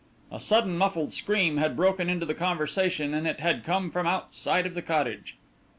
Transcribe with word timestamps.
A 0.31 0.39
sudden 0.39 0.79
muffled 0.79 1.13
scream 1.13 1.57
had 1.57 1.75
broken 1.75 2.09
into 2.09 2.25
the 2.25 2.33
conversation 2.33 3.13
and 3.13 3.27
it 3.27 3.39
had 3.39 3.63
come 3.63 3.91
from 3.91 4.07
the 4.07 4.23
inside 4.25 4.65
of 4.65 4.73
the 4.73 4.81
cottage. 4.81 5.35